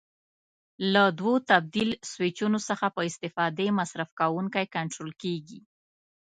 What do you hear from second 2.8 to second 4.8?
په استفاده مصرف کوونکی